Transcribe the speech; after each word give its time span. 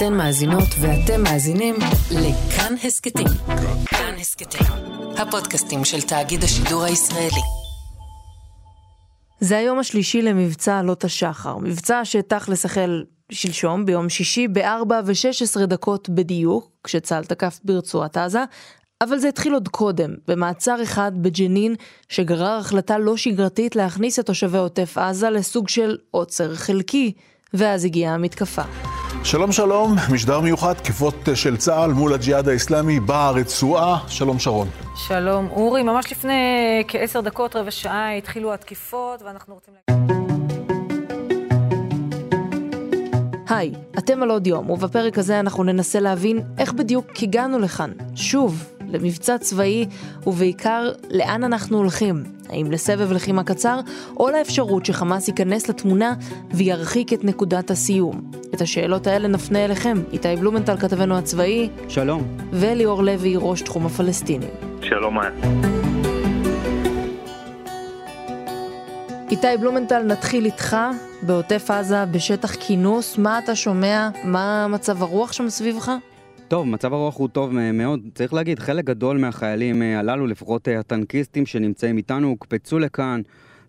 אתן 0.00 0.14
מאזינות 0.14 0.68
ואתם 0.80 1.22
מאזינים 1.22 1.74
לכאן 2.10 2.74
הסכתים. 2.84 3.26
כאן 3.86 4.14
הסכתים, 4.20 4.66
הפודקאסטים 5.18 5.84
של 5.84 6.00
תאגיד 6.02 6.44
השידור 6.44 6.82
הישראלי. 6.84 7.40
זה 9.40 9.56
היום 9.58 9.78
השלישי 9.78 10.22
למבצע 10.22 10.78
עלות 10.78 11.04
השחר, 11.04 11.56
מבצע 11.58 12.00
שתכלס 12.04 12.64
החל 12.64 13.04
שלשום 13.32 13.86
ביום 13.86 14.08
שישי 14.08 14.48
ב-4 14.48 14.92
ו-16 15.04 15.66
דקות 15.66 16.08
בדיוק, 16.08 16.70
כשצה"ל 16.84 17.24
תקף 17.24 17.60
ברצועת 17.64 18.16
עזה, 18.16 18.44
אבל 19.00 19.18
זה 19.18 19.28
התחיל 19.28 19.54
עוד 19.54 19.68
קודם, 19.68 20.14
במעצר 20.28 20.82
אחד 20.82 21.12
בג'נין, 21.14 21.74
שגרר 22.08 22.58
החלטה 22.58 22.98
לא 22.98 23.16
שגרתית 23.16 23.76
להכניס 23.76 24.18
את 24.18 24.26
תושבי 24.26 24.58
עוטף 24.58 24.98
עזה 24.98 25.30
לסוג 25.30 25.68
של 25.68 25.96
עוצר 26.10 26.54
חלקי, 26.54 27.12
ואז 27.54 27.84
הגיעה 27.84 28.14
המתקפה. 28.14 28.62
שלום 29.24 29.52
שלום, 29.52 29.96
משדר 30.12 30.40
מיוחד, 30.40 30.72
תקיפות 30.72 31.14
של 31.34 31.56
צה"ל 31.56 31.92
מול 31.92 32.14
הג'יהאד 32.14 32.48
האסלאמי 32.48 33.00
ברצועה. 33.00 33.98
שלום 34.08 34.38
שרון. 34.38 34.68
שלום 35.08 35.48
אורי, 35.50 35.82
ממש 35.82 36.12
לפני 36.12 36.34
כעשר 36.88 37.20
דקות, 37.20 37.56
רבע 37.56 37.70
שעה, 37.70 38.16
התחילו 38.16 38.54
התקיפות, 38.54 39.22
ואנחנו 39.22 39.54
רוצים... 39.54 39.74
היי, 43.48 43.72
אתם 43.98 44.22
על 44.22 44.30
עוד 44.30 44.46
יום, 44.46 44.70
ובפרק 44.70 45.18
הזה 45.18 45.40
אנחנו 45.40 45.64
ננסה 45.64 46.00
להבין 46.00 46.40
איך 46.58 46.72
בדיוק 46.72 47.06
הגענו 47.22 47.58
לכאן. 47.58 47.90
שוב, 48.14 48.64
למבצע 48.92 49.38
צבאי, 49.38 49.86
ובעיקר, 50.26 50.90
לאן 51.10 51.44
אנחנו 51.44 51.78
הולכים. 51.78 52.24
האם 52.48 52.70
לסבב 52.70 53.12
לחימה 53.12 53.44
קצר, 53.44 53.80
או 54.16 54.30
לאפשרות 54.30 54.86
שחמאס 54.86 55.28
ייכנס 55.28 55.68
לתמונה 55.68 56.14
וירחיק 56.50 57.12
את 57.12 57.24
נקודת 57.24 57.70
הסיום. 57.70 58.30
את 58.54 58.60
השאלות 58.60 59.06
האלה 59.06 59.28
נפנה 59.28 59.64
אליכם, 59.64 59.98
איתי 60.12 60.36
בלומנטל 60.36 60.76
כתבנו 60.76 61.18
הצבאי. 61.18 61.68
שלום. 61.88 62.36
וליאור 62.52 63.02
לוי, 63.02 63.34
ראש 63.36 63.62
תחום 63.62 63.86
הפלסטינים. 63.86 64.50
שלום 64.82 65.14
מאיה. 65.14 65.30
איתי 69.30 69.56
בלומנטל, 69.60 70.02
נתחיל 70.02 70.44
איתך 70.44 70.76
בעוטף 71.22 71.70
עזה, 71.70 72.04
בשטח 72.04 72.54
כינוס. 72.60 73.18
מה 73.18 73.38
אתה 73.38 73.54
שומע? 73.54 74.08
מה 74.24 74.66
מצב 74.68 75.02
הרוח 75.02 75.32
שם 75.32 75.48
סביבך? 75.48 75.92
טוב, 76.50 76.66
מצב 76.66 76.92
הרוח 76.92 77.16
הוא 77.16 77.28
טוב 77.28 77.52
מאוד. 77.72 78.00
צריך 78.14 78.34
להגיד, 78.34 78.58
חלק 78.58 78.84
גדול 78.84 79.18
מהחיילים 79.18 79.82
אה, 79.82 79.98
הללו, 79.98 80.26
לפחות 80.26 80.68
אה, 80.68 80.78
הטנקיסטים 80.78 81.46
שנמצאים 81.46 81.96
איתנו, 81.96 82.28
הוקפצו 82.28 82.78
לכאן 82.78 83.20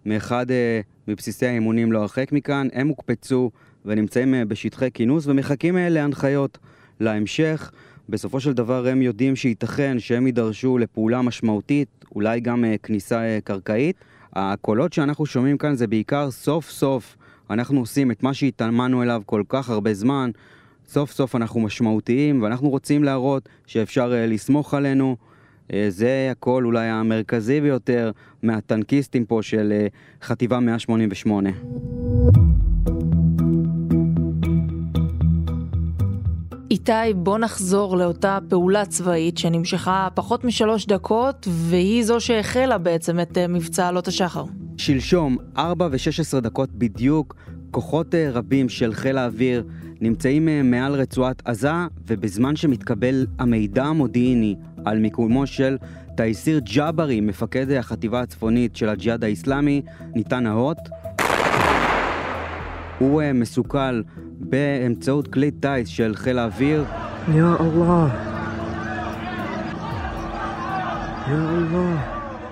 מאחד 0.06 0.52
אה, 0.52 0.82
מבסיסי 1.08 1.46
האימונים 1.46 1.92
לא 1.92 2.00
הרחק 2.00 2.32
מכאן. 2.32 2.68
הם 2.74 2.88
הוקפצו 2.88 3.52
ונמצאים 3.86 4.36
בשטחי 4.48 4.92
כינוס 4.94 5.28
ומחכים 5.28 5.78
להנחיות 5.80 6.58
להמשך. 7.00 7.72
בסופו 8.10 8.40
של 8.40 8.54
דבר 8.54 8.88
הם 8.88 9.02
יודעים 9.02 9.36
שייתכן 9.36 10.00
שהם 10.00 10.26
יידרשו 10.26 10.78
לפעולה 10.78 11.22
משמעותית, 11.22 12.06
אולי 12.16 12.40
גם 12.40 12.66
כניסה 12.84 13.40
קרקעית. 13.44 13.96
הקולות 14.34 14.94
שאנחנו 14.94 15.26
שומעים 15.26 15.58
כאן 15.58 15.76
זה 15.76 15.88
בעיקר 15.88 16.32
סוף 16.32 16.70
סוף 16.70 17.18
אנחנו 17.50 17.80
עושים 17.80 18.12
את 18.12 18.24
מה 18.24 18.34
שהתאמנו 18.34 19.04
אליו 19.04 19.22
כל 19.26 19.44
כך 19.50 19.70
הרבה 19.70 19.94
זמן, 19.94 20.32
סוף 20.94 21.12
סוף 21.12 21.36
אנחנו 21.36 21.60
משמעותיים 21.60 22.42
ואנחנו 22.42 22.70
רוצים 22.70 23.04
להראות 23.04 23.50
שאפשר 23.68 24.12
uh, 24.12 24.30
לסמוך 24.30 24.74
עלינו. 24.74 25.16
Uh, 25.68 25.74
זה 25.90 26.28
הקול 26.32 26.66
אולי 26.66 26.88
המרכזי 26.88 27.62
ביותר 27.62 28.12
מהטנקיסטים 28.44 29.26
פה 29.26 29.40
של 29.42 29.74
uh, 29.88 30.26
חטיבה 30.26 30.60
188. 30.60 31.50
איתי, 36.72 36.92
בוא 37.16 37.38
נחזור 37.38 37.98
לאותה 37.98 38.38
פעולה 38.50 38.86
צבאית 38.86 39.38
שנמשכה 39.38 40.08
פחות 40.14 40.44
משלוש 40.44 40.86
דקות, 40.86 41.48
והיא 41.52 42.04
זו 42.04 42.20
שהחלה 42.20 42.78
בעצם 42.78 43.20
את 43.20 43.38
מבצע 43.38 43.88
עלות 43.88 44.08
השחר. 44.08 44.44
שלשום, 44.78 45.38
4 45.58 45.88
ו-16 45.92 46.40
דקות 46.40 46.70
בדיוק, 46.72 47.36
כוחות 47.72 48.16
רבים 48.16 48.70
של 48.70 48.94
חיל 48.94 49.18
האוויר 49.18 49.64
נמצאים 50.02 50.50
אה, 50.50 50.64
מעל 50.64 50.94
רצועת 50.94 51.42
עזה, 51.46 51.72
ובזמן 52.08 52.56
שמתקבל 52.56 53.26
המידע 53.40 53.84
המודיעיני 53.84 54.56
על 54.86 55.00
מיקומו 55.00 55.48
של 55.48 55.78
תייסיר 56.18 56.60
ג'אברי, 56.60 57.22
מפקד 57.22 57.72
החטיבה 57.72 58.22
הצפונית 58.22 58.76
של 58.76 58.90
הג'יהאד 58.90 59.24
האיסלאמי, 59.24 59.82
ניתן 60.16 60.48
האות. 60.48 60.78
הוא 63.00 63.22
אה, 63.22 63.34
מסוכל 63.34 64.02
באמצעות 64.40 65.28
כלי 65.28 65.52
טיס 65.52 65.88
של 65.88 66.16
חיל 66.16 66.40
האוויר. 66.40 66.84
יא 67.28 67.44
אללה. 67.44 68.08
יא 71.28 71.34
אללה. 71.34 72.02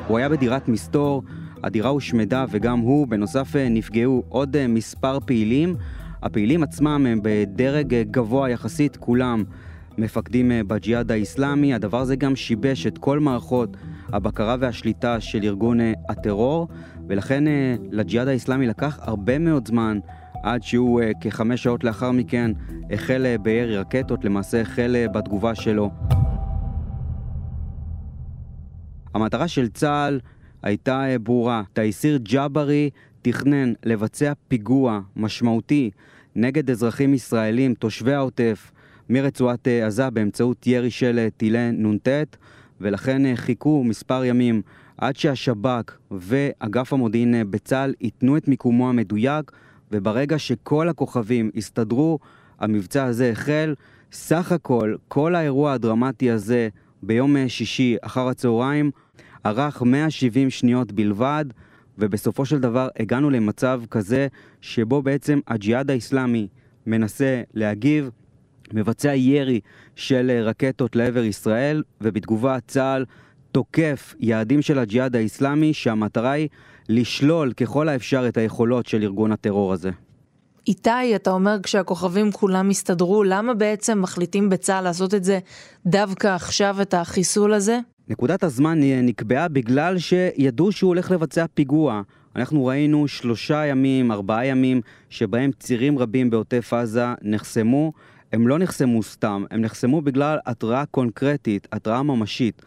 הוא 0.08 0.18
היה 0.18 0.30
בדירת 0.30 0.68
מסתור, 0.68 1.24
הדירה 1.64 1.90
הושמדה 1.90 2.46
וגם 2.50 2.80
הוא, 2.80 3.08
בנוסף 3.08 3.56
אה, 3.56 3.70
נפגעו 3.70 4.24
עוד 4.30 4.68
מספר 4.68 5.20
פעילים. 5.26 5.76
הפעילים 6.24 6.63
עצמם 6.63 7.06
הם 7.09 7.19
בדרג 7.24 7.96
גבוה 8.12 8.50
יחסית, 8.50 8.97
כולם 8.97 9.44
מפקדים 9.97 10.52
אה, 10.52 10.62
בג'יהאד 10.63 11.12
האיסלאמי. 11.12 11.74
הדבר 11.74 12.00
הזה 12.00 12.16
גם 12.16 12.35
שיבש 12.35 12.88
את 12.88 12.97
כל 12.97 13.19
מערכות 13.19 13.78
הבקרה 14.07 14.56
והשליטה 14.59 15.19
של 15.19 15.40
ארגון 15.44 15.81
אה, 15.81 15.94
הטרור, 16.09 16.68
ולכן 17.07 17.47
אה, 17.47 17.75
לג'יהאד 17.91 18.28
האיסלאמי 18.28 18.68
לקח 18.68 19.00
הרבה 19.02 19.40
מאוד 19.40 19.68
זמן 19.68 20.00
עד 20.44 20.63
שהוא 20.63 21.02
כחמש 21.22 21.63
שעות 21.63 21.84
לאחר 21.84 22.12
מכן 22.12 22.51
החל 22.91 23.36
בירי 23.41 23.78
רקטות, 23.78 24.25
למעשה 24.25 24.62
החל 24.62 24.96
בתגובה 25.13 25.56
שלו. 25.56 25.91
המטרה 29.13 29.47
של 29.47 29.68
צה"ל 29.68 30.19
הייתה 30.63 31.06
ברורה, 31.24 31.63
תייסיר 31.74 32.19
ג'אברי 32.24 32.90
תכנן 33.22 33.74
לבצע 33.84 34.34
פיגוע 34.47 35.00
משמעותי 35.16 35.91
נגד 36.35 36.69
אזרחים 36.69 37.13
ישראלים, 37.13 37.74
תושבי 37.74 38.13
העוטף, 38.13 38.72
מרצועת 39.09 39.68
אה, 39.68 39.88
עזה 39.88 40.09
באמצעות 40.09 40.68
ירי 40.68 40.91
של 40.91 41.19
אה, 41.19 41.28
טילי 41.38 41.72
נ"ט, 41.72 42.07
ולכן 42.81 43.25
אה, 43.25 43.35
חיכו 43.35 43.84
מספר 43.84 44.25
ימים 44.25 44.62
עד 44.97 45.16
שהשב"כ 45.16 45.97
ואגף 46.12 46.94
המודיעין 46.94 47.52
בצה"ל 47.52 47.94
ייתנו 48.02 48.38
את 48.38 48.47
מיקומו 48.47 48.90
המדויק, 48.90 49.51
וברגע 49.91 50.40
שכל 50.40 50.90
הכוכבים 50.90 51.51
הסתדרו, 51.56 52.19
המבצע 52.59 53.03
הזה 53.03 53.31
החל. 53.31 53.75
סך 54.12 54.51
הכל, 54.51 54.96
כל 55.07 55.36
האירוע 55.36 55.74
הדרמטי 55.74 56.31
הזה 56.31 56.69
ביום 57.03 57.36
שישי 57.47 57.96
אחר 58.01 58.28
הצהריים 58.28 58.91
ארך 59.46 59.81
170 59.81 60.50
שניות 60.50 60.91
בלבד. 60.91 61.46
ובסופו 62.00 62.46
של 62.46 62.60
דבר 62.60 62.88
הגענו 63.00 63.30
למצב 63.30 63.82
כזה 63.92 64.28
שבו 64.62 65.02
בעצם 65.02 65.40
הג'יהאד 65.48 65.92
האיסלאמי 65.92 66.48
מנסה 66.88 67.42
להגיב, 67.54 68.10
מבצע 68.74 69.16
ירי 69.16 69.60
של 69.96 70.42
רקטות 70.44 70.96
לעבר 70.96 71.24
ישראל, 71.24 71.84
ובתגובה 72.02 72.58
צה"ל 72.68 73.06
תוקף 73.52 74.16
יעדים 74.20 74.62
של 74.62 74.80
הג'יהאד 74.80 75.16
האיסלאמי 75.16 75.74
שהמטרה 75.74 76.32
היא 76.32 76.50
לשלול 76.90 77.54
ככל 77.54 77.90
האפשר 77.90 78.28
את 78.28 78.38
היכולות 78.38 78.86
של 78.86 79.04
ארגון 79.04 79.31
הטרור 79.31 79.74
הזה. 79.74 79.92
איתי, 80.69 81.16
אתה 81.16 81.31
אומר 81.31 81.57
כשהכוכבים 81.63 82.31
כולם 82.31 82.69
הסתדרו, 82.69 83.24
למה 83.24 83.53
בעצם 83.53 84.02
מחליטים 84.02 84.50
בצה"ל 84.50 84.84
לעשות 84.84 85.13
את 85.13 85.24
זה 85.24 85.40
דווקא 85.85 86.28
עכשיו, 86.28 86.78
את 86.81 86.94
החיסול 86.94 87.53
הזה? 87.53 87.80
נקודת 88.07 88.44
הזמן 88.44 88.80
נקבעה 88.81 89.47
בגלל 89.47 89.97
שידעו 89.97 90.72
שהוא 90.72 90.88
הולך 90.88 91.12
לבצע 91.12 91.46
פיגוע. 91.53 92.02
אנחנו 92.35 92.66
ראינו 92.66 93.07
שלושה 93.07 93.66
ימים, 93.66 94.12
ארבעה 94.12 94.46
ימים, 94.46 94.81
שבהם 95.09 95.52
צירים 95.59 96.00
רבים 96.00 96.30
בעוטף 96.30 96.74
עזה 96.74 97.06
נחסמו. 97.22 97.94
הם 98.33 98.48
לא 98.48 98.57
נחסמו 98.60 99.04
סתם, 99.04 99.44
הם 99.51 99.62
נחסמו 99.62 100.01
בגלל 100.01 100.38
התראה 100.45 100.86
קונקרטית, 100.86 101.68
התראה 101.71 102.04
ממשית. 102.04 102.62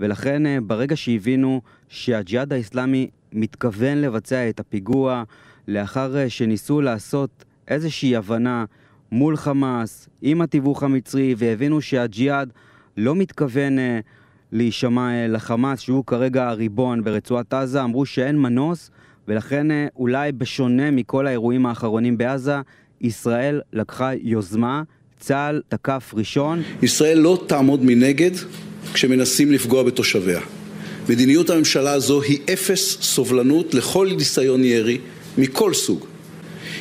ולכן 0.00 0.46
אה, 0.46 0.58
ברגע 0.62 0.96
שהבינו 0.96 1.60
שהג'יהאד 1.88 2.52
האיסלאמי 2.52 3.10
מתכוון 3.32 3.98
לבצע 3.98 4.48
את 4.48 4.60
הפיגוע, 4.60 5.22
לאחר 5.68 6.16
אה, 6.16 6.30
שניסו 6.30 6.80
לעשות 6.80 7.44
איזושהי 7.68 8.16
הבנה 8.16 8.64
מול 9.12 9.36
חמאס, 9.36 10.08
עם 10.22 10.40
התיווך 10.40 10.82
המצרי, 10.82 11.34
והבינו 11.38 11.80
שהג'יהאד 11.80 12.52
לא 12.96 13.14
מתכוון 13.14 13.78
אה, 13.78 14.00
להישמע 14.52 15.10
אה, 15.10 15.28
לחמאס, 15.28 15.80
שהוא 15.80 16.04
כרגע 16.06 16.48
הריבון 16.48 17.04
ברצועת 17.04 17.54
עזה, 17.54 17.82
אמרו 17.82 18.06
שאין 18.06 18.38
מנוס, 18.38 18.90
ולכן 19.28 19.66
אולי 19.96 20.32
בשונה 20.32 20.90
מכל 20.90 21.26
האירועים 21.26 21.66
האחרונים 21.66 22.18
בעזה, 22.18 22.56
ישראל 23.00 23.60
לקחה 23.72 24.10
יוזמה, 24.22 24.82
צה"ל 25.20 25.62
תקף 25.68 26.12
ראשון. 26.16 26.62
ישראל 26.82 27.18
לא 27.18 27.44
תעמוד 27.46 27.84
מנגד 27.84 28.30
כשמנסים 28.92 29.52
לפגוע 29.52 29.82
בתושביה. 29.82 30.40
מדיניות 31.08 31.50
הממשלה 31.50 31.92
הזו 31.92 32.22
היא 32.22 32.38
אפס 32.52 32.98
סובלנות 33.00 33.74
לכל 33.74 34.08
ניסיון 34.16 34.64
ירי 34.64 34.98
מכל 35.38 35.72
סוג. 35.72 36.06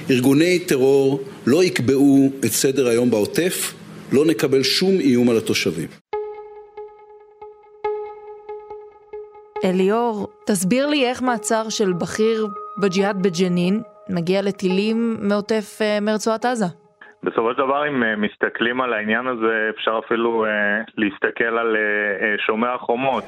ארגוני 0.10 0.60
טרור 0.68 1.20
לא 1.48 1.64
יקבעו 1.64 2.30
את 2.40 2.52
סדר 2.52 2.88
היום 2.88 3.12
בעוטף, 3.12 3.74
לא 4.12 4.26
נקבל 4.26 4.64
שום 4.64 5.00
איום 5.00 5.30
על 5.30 5.38
התושבים. 5.38 5.88
אליאור, 9.66 10.28
תסביר 10.48 10.88
לי 10.88 11.06
איך 11.06 11.22
מעצר 11.22 11.70
של 11.70 11.94
בכיר 11.94 12.48
בג'יהאד 12.82 13.24
בג'נין 13.24 13.82
מגיע 14.10 14.42
לטילים 14.42 15.18
מעוטף 15.22 15.80
אה, 15.82 16.00
מרצועת 16.02 16.46
עזה. 16.46 16.66
בסופו 17.24 17.52
של 17.52 17.58
דבר, 17.58 17.88
אם 17.88 18.04
אה, 18.04 18.16
מסתכלים 18.16 18.82
על 18.82 18.94
העניין 18.94 19.28
הזה, 19.28 19.70
אפשר 19.70 20.00
אפילו 20.06 20.46
אה, 20.46 20.50
להסתכל 20.98 21.58
על 21.58 21.76
אה, 21.76 21.82
אה, 22.26 22.36
שומר 22.46 22.76
החומות. 22.76 23.24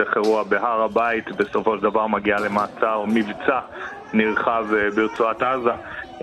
איך 0.00 0.16
אירוע 0.16 0.42
בהר 0.42 0.82
הבית 0.82 1.28
בסופו 1.36 1.76
של 1.76 1.82
דבר 1.82 2.06
מגיע 2.06 2.36
למעצר, 2.40 3.04
מבצע 3.08 3.60
נרחב 4.14 4.66
אה, 4.76 4.90
ברצועת 4.96 5.42
עזה. 5.42 5.70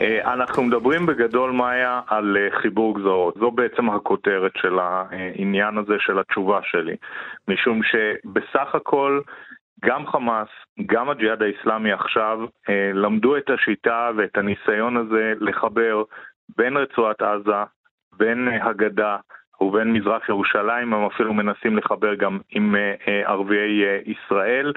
אה, 0.01 0.33
אנחנו 0.33 0.63
מדברים 0.63 1.05
בגדול, 1.05 1.51
מאיה, 1.51 2.01
על 2.07 2.37
אה, 2.37 2.59
חיבור 2.61 2.99
גזרות. 2.99 3.35
זו 3.39 3.51
בעצם 3.51 3.89
הכותרת 3.89 4.51
של 4.55 4.79
העניין 4.79 5.77
הזה 5.77 5.93
של 5.99 6.19
התשובה 6.19 6.59
שלי. 6.63 6.95
משום 7.47 7.81
שבסך 7.83 8.75
הכל 8.75 9.21
גם 9.85 10.07
חמאס, 10.07 10.47
גם 10.85 11.09
הג'יהאד 11.09 11.41
האיסלאמי 11.41 11.91
עכשיו, 11.91 12.39
למדו 12.93 13.37
את 13.37 13.49
השיטה 13.49 14.09
ואת 14.17 14.37
הניסיון 14.37 14.97
הזה 14.97 15.33
לחבר 15.39 16.03
בין 16.57 16.77
רצועת 16.77 17.21
עזה, 17.21 17.63
בין 18.17 18.47
הגדה, 18.47 19.17
ובין 19.63 19.93
מזרח 19.93 20.29
ירושלים, 20.29 20.93
הם 20.93 21.05
אפילו 21.05 21.33
מנסים 21.33 21.77
לחבר 21.77 22.15
גם 22.15 22.39
עם 22.51 22.75
ערביי 23.25 23.83
ישראל. 24.05 24.73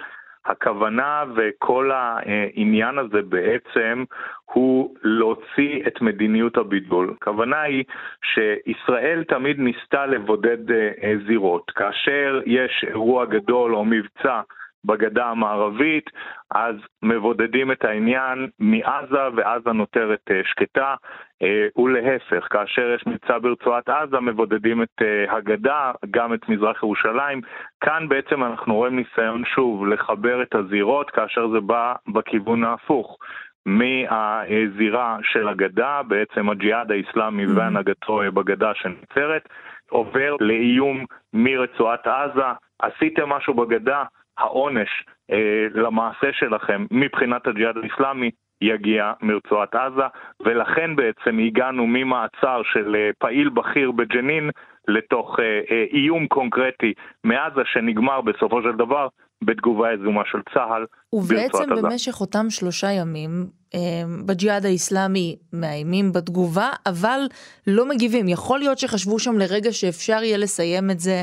הכוונה 0.47 1.25
וכל 1.37 1.91
העניין 1.95 2.99
הזה 2.99 3.23
בעצם 3.23 4.05
הוא 4.45 4.95
להוציא 5.03 5.83
את 5.87 6.01
מדיניות 6.01 6.57
הבידול. 6.57 7.15
הכוונה 7.17 7.61
היא 7.61 7.85
שישראל 8.23 9.25
תמיד 9.25 9.59
ניסתה 9.59 10.07
לבודד 10.07 10.71
אה, 10.71 11.13
זירות. 11.27 11.71
כאשר 11.71 12.41
יש 12.47 12.85
אירוע 12.89 13.25
גדול 13.25 13.75
או 13.75 13.85
מבצע 13.85 14.41
בגדה 14.87 15.27
המערבית, 15.27 16.11
אז 16.51 16.77
מבודדים 17.03 17.73
את 17.73 17.85
העניין 17.85 18.49
מעזה 18.59 19.29
ועזה 19.37 19.73
נותרת 19.73 20.21
אה, 20.31 20.41
שקטה, 20.45 20.95
אה, 21.43 21.83
ולהפך, 21.83 22.47
כאשר 22.51 22.95
יש 22.95 23.07
מבצע 23.07 23.39
ברצועת 23.39 23.89
עזה 23.89 24.21
מבודדים 24.21 24.83
את 24.83 25.03
אה, 25.03 25.37
הגדה, 25.37 25.93
גם 26.11 26.35
את 26.35 26.49
מזרח 26.49 26.83
ירושלים. 26.83 27.41
כאן 27.81 28.09
בעצם 28.09 28.45
אנחנו 28.45 28.75
רואים 28.75 28.97
ניסיון 28.97 29.45
שוב 29.55 29.87
לחבר 29.87 30.43
את 30.43 30.55
הזירות 30.55 31.11
כאשר 31.11 31.49
זה 31.49 31.61
בא 31.61 31.95
בכיוון 32.15 32.65
ההפוך. 32.65 33.19
מהזירה 33.67 35.19
של 35.23 35.49
הגדה, 35.49 36.01
בעצם 36.09 36.51
הג'יהאד 36.51 36.91
האיסלאמי 36.91 37.45
mm-hmm. 37.45 37.57
והנהגתו 37.57 38.21
בגדה 38.35 38.75
שנוצרת, 38.75 39.49
עובר 39.91 40.37
לאיום 40.41 41.05
מרצועת 41.33 42.07
עזה, 42.07 42.43
עשיתם 42.83 43.29
משהו 43.29 43.55
בגדה, 43.55 44.05
העונש 44.39 44.89
אה, 45.33 45.67
למעשה 45.75 46.27
שלכם 46.33 46.87
מבחינת 46.91 47.47
הג'יהאד 47.47 47.77
האיסלאמי 47.77 48.31
יגיע 48.61 49.13
מרצועת 49.23 49.75
עזה, 49.75 50.07
ולכן 50.41 50.97
בעצם 50.97 51.39
הגענו 51.47 51.87
ממעצר 51.87 52.63
של 52.73 52.97
אה, 52.97 53.11
פעיל 53.19 53.49
בכיר 53.49 53.91
בג'נין 53.91 54.51
לתוך 54.89 55.37
אה, 55.41 55.45
אה, 55.71 55.85
איום 55.93 56.27
קונקרטי 56.27 56.93
מעזה 57.25 57.61
שנגמר 57.73 58.21
בסופו 58.21 58.63
של 58.63 58.73
דבר 58.73 59.09
בתגובה 59.45 59.93
יזומה 59.93 60.23
של 60.33 60.39
צה"ל 60.55 60.87
ובעצם 61.13 61.71
במשך 61.77 62.21
אותם 62.21 62.51
שלושה 62.51 62.91
ימים 62.91 63.31
אה, 63.75 63.81
בג'יהאד 64.27 64.65
האיסלאמי 64.65 65.37
מאיימים 65.53 66.13
בתגובה, 66.13 66.71
אבל 66.87 67.21
לא 67.67 67.89
מגיבים. 67.89 68.29
יכול 68.29 68.59
להיות 68.59 68.79
שחשבו 68.79 69.19
שם 69.19 69.39
לרגע 69.39 69.73
שאפשר 69.73 70.23
יהיה 70.23 70.39
לסיים 70.39 70.91
את 70.91 71.01
זה 71.01 71.23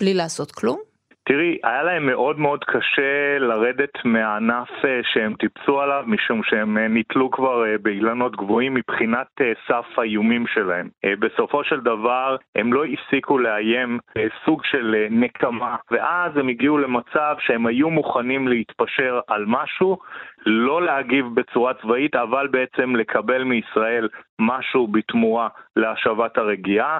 בלי 0.00 0.14
לעשות 0.14 0.52
כלום? 0.52 0.91
תראי, 1.24 1.58
היה 1.64 1.82
להם 1.82 2.06
מאוד 2.06 2.38
מאוד 2.38 2.64
קשה 2.64 3.38
לרדת 3.38 4.04
מהענף 4.04 4.68
אה, 4.84 5.00
שהם 5.02 5.34
טיפסו 5.34 5.80
עליו, 5.80 6.04
משום 6.06 6.42
שהם 6.42 6.78
אה, 6.78 6.88
נתלו 6.88 7.30
כבר 7.30 7.64
אה, 7.66 7.78
באילנות 7.82 8.36
גבוהים 8.36 8.74
מבחינת 8.74 9.26
סף 9.68 9.98
האיומים 9.98 10.46
שלהם. 10.46 10.88
בסופו 11.18 11.64
של 11.64 11.80
דבר, 11.80 12.36
הם 12.56 12.72
לא 12.72 12.84
הפסיקו 12.84 13.38
לאיים 13.38 13.98
סוג 14.44 14.64
של 14.64 15.06
נקמה, 15.10 15.76
ואז 15.90 16.36
הם 16.36 16.48
הגיעו 16.48 16.78
למצב 16.78 17.36
שהם 17.38 17.66
היו 17.66 17.90
מוכנים 17.90 18.48
להתפשר 18.48 19.20
על 19.28 19.44
משהו, 19.46 19.98
לא 20.46 20.82
להגיב 20.82 21.26
בצורה 21.34 21.74
צבאית, 21.74 22.14
אבל 22.14 22.46
בעצם 22.46 22.96
לקבל 22.96 23.44
מישראל 23.44 24.08
משהו 24.38 24.86
בתמורה 24.86 25.48
להשבת 25.76 26.38
הרגיעה. 26.38 26.98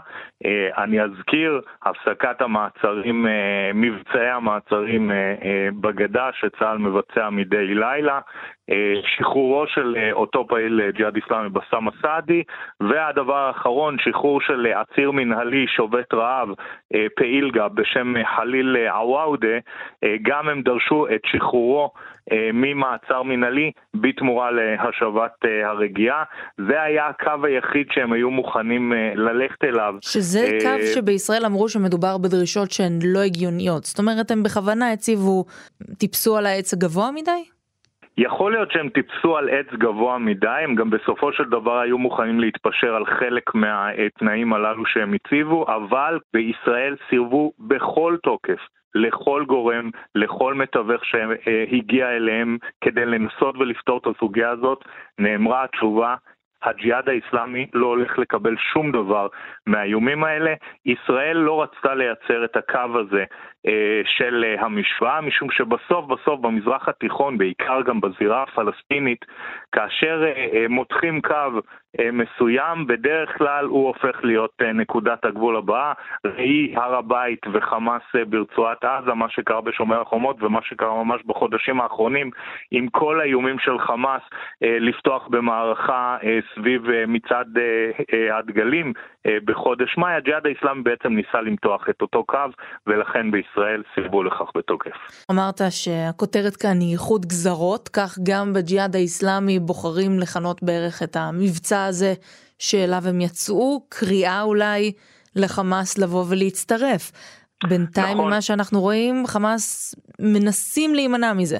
אני 0.79 1.01
אזכיר, 1.01 1.61
הפסקת 1.83 2.43
המעצרים, 2.43 3.27
מבצעי 3.75 4.31
המעצרים 4.31 5.11
בגדה 5.81 6.31
שצה"ל 6.33 6.79
מבצע 6.79 7.31
מדי 7.31 7.75
לילה, 7.75 8.21
שחרורו 9.17 9.65
של 9.67 9.97
אותו 10.13 10.47
פעיל 10.49 10.91
ג'יהאד 10.91 11.17
איסלאמי 11.17 11.49
בסאם 11.49 11.89
א-סעדי, 11.89 12.43
והדבר 12.81 13.37
האחרון, 13.37 13.97
שחרור 14.01 14.41
של 14.41 14.67
עציר 14.67 15.11
מנהלי 15.11 15.67
שובת 15.77 16.15
רעב, 16.15 16.49
פעיל 17.17 17.51
גם 17.51 17.69
בשם 17.75 18.15
חליל 18.37 18.77
עוואודה, 18.77 19.59
גם 20.23 20.49
הם 20.49 20.63
דרשו 20.63 21.07
את 21.15 21.21
שחרורו 21.27 21.91
ממעצר 22.53 23.23
מנהלי 23.23 23.71
בתמורה 23.95 24.51
להשבת 24.51 25.33
הרגיעה. 25.65 26.25
זה 26.69 26.83
היה 26.83 27.09
הקו 27.09 27.47
היחיד 27.47 27.87
שהם 27.93 28.13
היו 28.13 28.31
מוכנים 28.31 28.93
ללכת 29.15 29.65
אליו. 29.65 29.95
שזה 30.01 30.59
קו 30.63 30.87
שבישראל 30.95 31.47
אמרו 31.47 31.69
שמדובר 31.69 32.19
בדרישות 32.19 32.71
שהן 32.71 32.99
לא 33.05 33.19
הגיוניות. 33.19 33.85
זאת 33.85 33.99
אומרת, 33.99 34.31
הם 34.31 34.43
בכוונה 34.43 34.93
הציבו, 34.93 35.45
טיפסו 35.99 36.37
על 36.37 36.47
העץ 36.47 36.73
הגבוה 36.73 37.11
מדי? 37.15 37.45
יכול 38.19 38.53
להיות 38.53 38.71
שהם 38.73 38.89
טיפסו 38.89 39.37
על 39.37 39.49
עץ 39.49 39.67
גבוה 39.73 40.19
מדי, 40.19 40.49
הם 40.49 40.75
גם 40.75 40.91
בסופו 40.91 41.33
של 41.33 41.45
דבר 41.45 41.79
היו 41.79 41.99
מוכנים 41.99 42.41
להתפשר 42.41 42.95
על 42.95 43.07
חלק 43.07 43.55
מהתנאים 43.55 44.53
הללו 44.53 44.87
שהם 44.87 45.15
הציבו, 45.15 45.67
אבל 45.69 46.19
בישראל 46.35 46.97
סירבו 47.09 47.53
בכל 47.59 48.17
תוקף 48.23 48.59
לכל 48.95 49.45
גורם, 49.47 49.91
לכל 50.15 50.55
מתווך 50.55 51.05
שהגיע 51.05 52.11
אליהם 52.11 52.59
כדי 52.81 53.07
לנסות 53.07 53.57
ולפתור 53.57 53.99
את 53.99 54.07
הסוגיה 54.07 54.51
הזאת, 54.51 54.85
נאמרה 55.19 55.65
התשובה 55.65 56.15
הג'יהאד 56.63 57.09
האיסלאמי 57.09 57.67
לא 57.75 57.87
הולך 57.87 58.19
לקבל 58.19 58.57
שום 58.73 58.93
דבר 58.93 59.27
מהאיומים 59.67 60.25
האלה. 60.25 60.55
ישראל 60.87 61.37
לא 61.37 61.63
רצתה 61.63 61.95
לייצר 61.95 62.45
את 62.45 62.57
הקו 62.57 62.99
הזה 63.01 63.25
של 64.05 64.45
אה, 64.45 64.65
המשוואה, 64.65 65.21
משום 65.21 65.51
שבסוף 65.51 66.07
בסוף 66.07 66.41
במזרח 66.41 66.89
התיכון, 66.89 67.39
בעיקר 67.39 67.83
גם 67.83 68.01
בזירה 68.01 68.43
הפלסטינית, 68.43 69.25
כאשר 69.73 70.25
אה, 70.25 70.67
מותחים 70.69 71.21
קו 71.21 71.61
מסוים, 72.13 72.87
בדרך 72.87 73.39
כלל 73.39 73.65
הוא 73.65 73.87
הופך 73.87 74.25
להיות 74.25 74.63
נקודת 74.75 75.25
הגבול 75.25 75.57
הבאה. 75.57 75.93
ראי 76.25 76.75
הר 76.77 76.95
הבית 76.95 77.47
וחמאס 77.53 78.03
ברצועת 78.29 78.85
עזה, 78.85 79.15
מה 79.15 79.29
שקרה 79.29 79.61
בשומר 79.61 80.01
החומות 80.01 80.43
ומה 80.43 80.61
שקרה 80.63 81.05
ממש 81.05 81.21
בחודשים 81.27 81.81
האחרונים, 81.81 82.31
עם 82.71 82.89
כל 82.89 83.21
האיומים 83.21 83.59
של 83.59 83.79
חמאס 83.79 84.23
לפתוח 84.61 85.29
במערכה 85.29 86.17
סביב 86.55 86.83
מצעד 87.07 87.59
הדגלים 88.33 88.93
בחודש 89.45 89.99
מאי, 89.99 90.15
הג'יהאד 90.15 90.47
האיסלאמי 90.47 90.83
בעצם 90.83 91.13
ניסה 91.13 91.41
למתוח 91.41 91.89
את 91.91 92.03
אותו 92.03 92.25
קו, 92.25 92.39
ולכן 92.87 93.31
בישראל 93.31 93.52
ישראל 93.53 93.83
סירבו 93.95 94.23
לכך 94.23 94.51
בתוקף. 94.57 94.97
אמרת 95.31 95.61
שהכותרת 95.71 96.57
כאן 96.57 96.81
היא 96.81 96.93
איחוד 96.93 97.27
גזרות, 97.27 97.89
כך 97.89 98.19
גם 98.29 98.53
בג'יהאד 98.53 98.97
האיסלאמי 98.97 99.59
בוחרים 99.59 100.19
לכנות 100.19 100.63
בערך 100.63 101.03
את 101.03 101.17
המבצע 101.17 101.85
הזה 101.85 102.15
שאליו 102.59 103.03
הם 103.09 103.21
יצאו, 103.21 103.87
קריאה 103.89 104.43
אולי 104.43 104.93
לחמאס 105.37 105.99
לבוא 105.99 106.25
ולהצטרף. 106.31 107.13
בינתיים 107.69 108.17
נכון. 108.17 108.27
ממה 108.27 108.41
שאנחנו 108.41 108.81
רואים, 108.81 109.27
חמאס 109.27 109.95
מנסים 110.21 110.95
להימנע 110.95 111.33
מזה. 111.33 111.59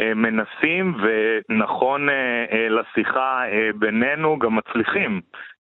אה, 0.00 0.14
מנסים 0.14 0.94
ונכון 1.02 2.08
אה, 2.08 2.44
אה, 2.52 2.68
לשיחה 2.68 3.42
בינינו 3.78 4.38
גם 4.38 4.56
מצליחים 4.56 5.20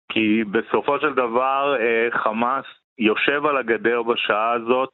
כי 0.09 0.45
בסופו 0.51 1.01
של 1.01 1.15
דבר 1.15 1.77
חמאס 2.13 2.65
יושב 2.99 3.47
על 3.47 3.57
הגדר 3.57 4.03
בשעה 4.03 4.53
הזאת, 4.53 4.91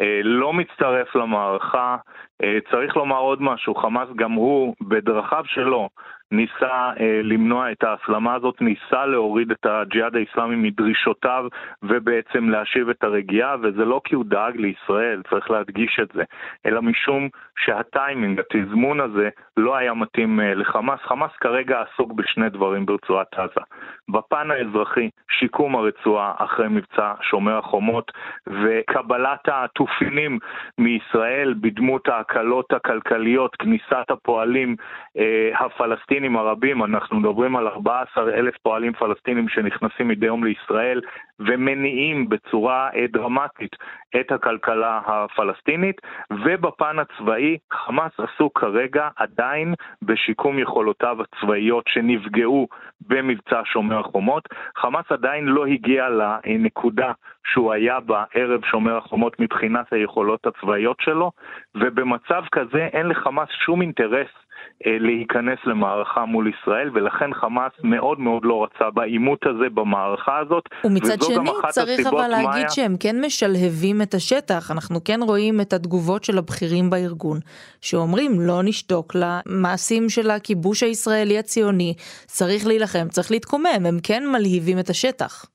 אה, 0.00 0.20
לא 0.22 0.52
מצטרף 0.52 1.16
למערכה, 1.16 1.96
אה, 2.42 2.58
צריך 2.70 2.96
לומר 2.96 3.18
עוד 3.18 3.42
משהו, 3.42 3.74
חמאס 3.74 4.08
גם 4.16 4.32
הוא, 4.32 4.74
בדרכיו 4.80 5.44
שלו, 5.46 5.88
ניסה 6.32 6.90
אה, 7.00 7.20
למנוע 7.22 7.72
את 7.72 7.84
ההסלמה 7.84 8.34
הזאת, 8.34 8.62
ניסה 8.62 9.06
להוריד 9.06 9.50
את 9.50 9.66
הג'יהאד 9.66 10.16
האיסלאמי 10.16 10.56
מדרישותיו 10.56 11.44
ובעצם 11.82 12.48
להשיב 12.48 12.88
את 12.88 13.04
הרגיעה, 13.04 13.56
וזה 13.62 13.84
לא 13.84 14.00
כי 14.04 14.14
הוא 14.14 14.24
דאג 14.24 14.56
לישראל, 14.56 15.22
צריך 15.30 15.50
להדגיש 15.50 15.98
את 16.02 16.08
זה, 16.14 16.22
אלא 16.66 16.82
משום 16.82 17.28
שהטיימינג, 17.58 18.40
התזמון 18.40 19.00
הזה, 19.00 19.28
לא 19.56 19.76
היה 19.76 19.94
מתאים 19.94 20.40
אה, 20.40 20.54
לחמאס. 20.54 21.00
חמאס 21.00 21.30
כרגע 21.40 21.82
עסוק 21.82 22.12
בשני 22.12 22.48
דברים 22.48 22.86
ברצועת 22.86 23.34
עזה. 23.34 23.60
בפן 24.08 24.50
האזרחי, 24.50 25.10
שיקום 25.38 25.76
הרצועה 25.76 26.32
אחרי 26.38 26.68
מבצע 26.68 27.12
שומר 27.22 27.58
החומות 27.58 28.12
וקבלת 28.46 29.48
התופינים 29.48 30.38
מישראל 30.78 31.54
בדמות 31.60 32.08
ההקלות 32.08 32.72
הכלכליות, 32.72 33.56
כניסת 33.56 34.10
הפועלים 34.10 34.76
אה, 35.18 35.50
הפלסטינים 35.54 36.15
הרבים, 36.24 36.84
אנחנו 36.84 37.20
מדברים 37.20 37.56
על 37.56 37.68
14 37.68 38.34
אלף 38.34 38.56
פועלים 38.62 38.92
פלסטינים 38.92 39.48
שנכנסים 39.48 40.08
מדי 40.08 40.26
יום 40.26 40.44
לישראל 40.44 41.00
ומניעים 41.40 42.28
בצורה 42.28 42.88
אה, 42.94 43.04
דרמטית 43.12 43.76
את 44.20 44.32
הכלכלה 44.32 45.00
הפלסטינית, 45.06 46.00
ובפן 46.30 46.96
הצבאי 46.98 47.58
חמאס 47.72 48.12
עסוק 48.18 48.60
כרגע 48.60 49.08
עדיין 49.16 49.74
בשיקום 50.02 50.58
יכולותיו 50.58 51.16
הצבאיות 51.22 51.84
שנפגעו 51.88 52.68
במבצע 53.08 53.60
שומר 53.64 53.98
החומות. 53.98 54.48
חמאס 54.76 55.04
עדיין 55.10 55.44
לא 55.44 55.66
הגיע 55.66 56.08
לנקודה 56.08 57.12
שהוא 57.52 57.72
היה 57.72 58.00
בה 58.00 58.24
ערב 58.34 58.64
שומר 58.64 58.96
החומות 58.96 59.40
מבחינת 59.40 59.92
היכולות 59.92 60.46
הצבאיות 60.46 60.96
שלו, 61.00 61.30
ובמצב 61.74 62.44
כזה 62.52 62.88
אין 62.92 63.08
לחמאס 63.08 63.48
שום 63.50 63.82
אינטרס 63.82 64.45
להיכנס 64.86 65.58
למערכה 65.66 66.24
מול 66.24 66.52
ישראל, 66.54 66.90
ולכן 66.94 67.34
חמאס 67.34 67.72
מאוד 67.82 68.20
מאוד 68.20 68.42
לא 68.44 68.64
רצה 68.64 68.90
בעימות 68.90 69.46
הזה, 69.46 69.68
במערכה 69.74 70.38
הזאת. 70.38 70.64
ומצד 70.84 71.22
שני, 71.22 71.50
צריך 71.70 72.06
אבל 72.06 72.28
להגיד 72.28 72.48
מאיה... 72.48 72.70
שהם 72.70 72.96
כן 73.00 73.16
משלהבים 73.24 74.02
את 74.02 74.14
השטח. 74.14 74.70
אנחנו 74.70 75.04
כן 75.04 75.20
רואים 75.22 75.60
את 75.60 75.72
התגובות 75.72 76.24
של 76.24 76.38
הבכירים 76.38 76.90
בארגון, 76.90 77.38
שאומרים 77.80 78.32
לא 78.40 78.62
נשתוק 78.64 79.12
למעשים 79.14 80.08
של 80.08 80.30
הכיבוש 80.30 80.82
הישראלי 80.82 81.38
הציוני, 81.38 81.94
צריך 82.26 82.66
להילחם, 82.66 83.08
צריך 83.08 83.30
להתקומם, 83.30 83.86
הם 83.88 83.98
כן 84.02 84.22
מלהיבים 84.32 84.78
את 84.78 84.90
השטח. 84.90 85.46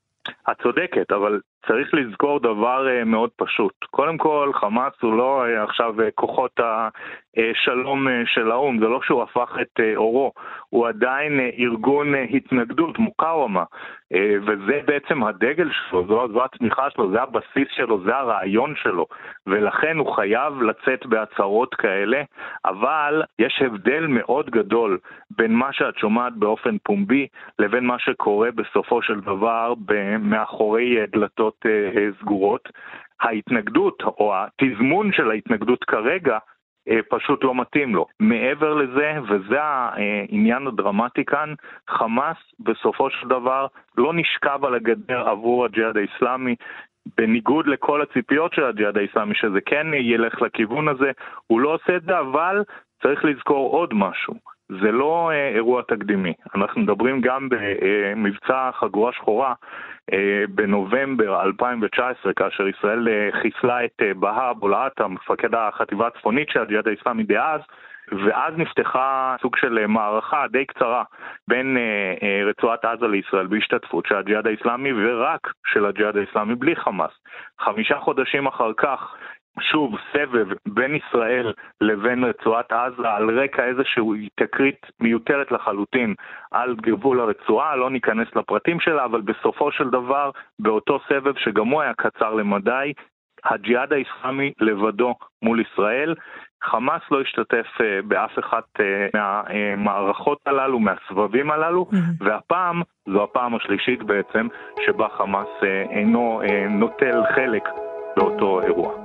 את 0.50 0.62
צודקת, 0.62 1.12
אבל 1.12 1.40
צריך 1.66 1.94
לזכור 1.94 2.40
דבר 2.40 2.88
אה, 2.88 3.04
מאוד 3.04 3.30
פשוט. 3.36 3.72
קודם 3.90 4.18
כל, 4.18 4.50
חמאס 4.54 4.92
הוא 5.00 5.16
לא 5.16 5.44
אה, 5.46 5.62
עכשיו 5.62 5.94
כוחות 6.14 6.60
השלום 6.60 8.06
של 8.26 8.50
האו"ם, 8.50 8.78
זה 8.78 8.88
לא 8.88 9.00
שהוא 9.02 9.22
הפך 9.22 9.56
את 9.60 9.80
עורו, 9.96 10.32
הוא 10.68 10.88
עדיין 10.88 11.40
ארגון 11.58 12.14
התנגדות, 12.14 12.98
מוקאוומה, 12.98 13.64
וזה 14.46 14.80
בעצם 14.84 15.24
הדגל 15.24 15.68
שלו, 15.72 16.06
זו, 16.06 16.28
זו 16.32 16.44
התמיכה 16.44 16.90
שלו, 16.90 17.10
זה 17.10 17.22
הבסיס 17.22 17.68
שלו, 17.76 18.00
זה 18.04 18.16
הרעיון 18.16 18.74
שלו, 18.76 19.06
ולכן 19.46 19.96
הוא 19.96 20.16
חייב 20.16 20.62
לצאת 20.62 21.06
בהצהרות 21.06 21.74
כאלה, 21.74 22.22
אבל 22.64 23.22
יש 23.38 23.62
הבדל 23.66 24.06
מאוד 24.06 24.50
גדול 24.50 24.98
בין 25.30 25.54
מה 25.54 25.72
שאת 25.72 25.98
שומעת 25.98 26.32
באופן 26.36 26.76
פומבי 26.78 27.26
לבין 27.58 27.84
מה 27.84 27.98
שקורה 27.98 28.50
בסופו 28.50 29.02
של 29.02 29.20
דבר 29.20 29.74
מאחורי 30.20 30.96
דלתות 31.06 31.51
דלתות 31.52 31.66
אה, 31.66 32.00
אה, 32.00 32.08
סגורות. 32.20 32.68
ההתנגדות, 33.20 34.02
או 34.02 34.34
התזמון 34.36 35.12
של 35.12 35.30
ההתנגדות 35.30 35.84
כרגע, 35.84 36.38
אה, 36.88 37.00
פשוט 37.10 37.44
לא 37.44 37.54
מתאים 37.54 37.94
לו. 37.94 38.06
מעבר 38.20 38.74
לזה, 38.74 39.12
וזה 39.28 39.62
העניין 39.62 40.66
הדרמטי 40.66 41.24
כאן, 41.24 41.54
חמאס 41.90 42.36
בסופו 42.60 43.10
של 43.10 43.28
דבר 43.28 43.66
לא 43.98 44.12
נשכב 44.14 44.64
על 44.64 44.74
הגדר 44.74 45.28
עבור 45.28 45.64
הג'יהאד 45.64 45.96
האיסלאמי. 45.96 46.54
בניגוד 47.18 47.66
לכל 47.66 48.02
הציפיות 48.02 48.54
של 48.54 48.64
הג'יהאד 48.64 48.98
האיסלאמי, 48.98 49.34
שזה 49.34 49.60
כן 49.60 49.86
ילך 49.94 50.42
לכיוון 50.42 50.88
הזה, 50.88 51.10
הוא 51.46 51.60
לא 51.60 51.74
עושה 51.74 51.96
את 51.96 52.02
זה, 52.02 52.18
אבל 52.18 52.62
צריך 53.02 53.24
לזכור 53.24 53.70
עוד 53.70 53.94
משהו. 53.94 54.34
זה 54.80 54.92
לא 54.92 55.30
אה, 55.32 55.48
אירוע 55.48 55.82
תקדימי. 55.82 56.32
אנחנו 56.54 56.80
מדברים 56.80 57.20
גם 57.20 57.48
במבצע 57.48 58.70
חגורה 58.72 59.12
שחורה 59.12 59.54
אה, 60.12 60.44
בנובמבר 60.48 61.42
2019, 61.42 62.32
כאשר 62.32 62.68
ישראל 62.68 63.08
אה, 63.08 63.28
חיסלה 63.42 63.84
את 63.84 64.02
אה, 64.02 64.14
בהא 64.14 64.52
בולעטה, 64.52 65.08
מפקד 65.08 65.54
החטיבה 65.54 66.06
הצפונית 66.06 66.48
של 66.48 66.60
הג'יהאד 66.60 66.88
האיסלאמי 66.88 67.22
דאז, 67.22 67.60
ואז 68.10 68.54
נפתחה 68.56 69.36
סוג 69.42 69.56
של 69.56 69.86
מערכה 69.86 70.46
די 70.48 70.66
קצרה 70.66 71.04
בין 71.48 71.76
אה, 71.76 72.14
אה, 72.22 72.44
רצועת 72.44 72.84
עזה 72.84 73.08
לישראל 73.08 73.46
בהשתתפות 73.46 74.06
של 74.06 74.16
הג'יהאד 74.16 74.46
האיסלאמי 74.46 74.92
ורק 74.92 75.52
של 75.66 75.86
הג'יהאד 75.86 76.16
האיסלאמי 76.16 76.54
בלי 76.54 76.76
חמאס. 76.76 77.10
חמישה 77.60 77.98
חודשים 77.98 78.46
אחר 78.46 78.72
כך 78.76 79.14
שוב, 79.60 79.94
סבב 80.12 80.46
בין 80.68 80.94
ישראל 80.94 81.52
לבין 81.80 82.24
רצועת 82.24 82.72
עזה 82.72 83.10
על 83.10 83.40
רקע 83.40 83.64
איזושהי 83.64 84.28
תקרית 84.34 84.86
מיותרת 85.00 85.52
לחלוטין 85.52 86.14
על 86.50 86.74
גבול 86.74 87.20
הרצועה, 87.20 87.76
לא 87.76 87.90
ניכנס 87.90 88.28
לפרטים 88.36 88.80
שלה, 88.80 89.04
אבל 89.04 89.20
בסופו 89.20 89.72
של 89.72 89.90
דבר, 89.90 90.30
באותו 90.58 90.98
סבב 91.08 91.38
שגם 91.38 91.68
הוא 91.68 91.82
היה 91.82 91.94
קצר 91.94 92.34
למדי, 92.34 92.92
הג'יהאד 93.44 93.92
האסלאמי 93.92 94.52
לבדו 94.60 95.14
מול 95.42 95.60
ישראל. 95.60 96.14
חמאס 96.64 97.02
לא 97.10 97.20
השתתף 97.20 97.66
uh, 97.76 97.82
באף 98.04 98.38
אחת 98.38 98.64
uh, 98.78 98.82
מהמערכות 99.14 100.38
הללו, 100.46 100.78
מהסבבים 100.78 101.50
הללו, 101.50 101.86
mm-hmm. 101.90 102.24
והפעם, 102.24 102.82
זו 103.08 103.22
הפעם 103.22 103.54
השלישית 103.54 104.02
בעצם, 104.02 104.48
שבה 104.86 105.08
חמאס 105.08 105.48
uh, 105.60 105.64
אינו 105.90 106.42
נוטל 106.70 107.22
חלק 107.34 107.68
באותו 108.16 108.60
אירוע. 108.62 109.01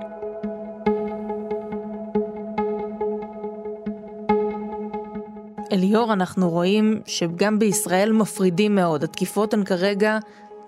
אליאור, 5.78 6.14
אנחנו 6.14 6.50
רואים 6.50 7.02
שגם 7.06 7.60
בישראל 7.60 8.12
מפרידים 8.12 8.76
מאוד. 8.76 9.04
התקיפות 9.04 9.54
הן 9.54 9.64
כרגע, 9.64 10.18